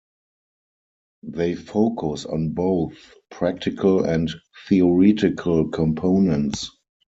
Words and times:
They 1.21 1.53
focus 1.53 2.25
on 2.25 2.53
both 2.53 3.13
"Practical" 3.29 4.03
and 4.03 4.31
"Theoretical" 4.67 5.69
components. 5.69 6.71